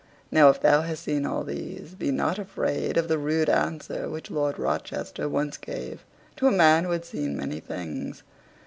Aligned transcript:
Now 0.31 0.49
if 0.49 0.59
thou 0.59 0.81
hast 0.81 1.03
seen 1.03 1.27
all 1.27 1.43
these, 1.43 1.93
be 1.93 2.09
not 2.09 2.39
afraid 2.39 2.97
of 2.97 3.07
the 3.07 3.19
rude 3.19 3.49
answer 3.51 4.09
which 4.09 4.31
Lord 4.31 4.57
Rochester 4.57 5.29
once 5.29 5.57
gave 5.57 6.03
to 6.37 6.47
a 6.47 6.51
man 6.51 6.85
who 6.85 6.89
had 6.89 7.05
seen 7.05 7.37
many 7.37 7.59
things. 7.59 8.23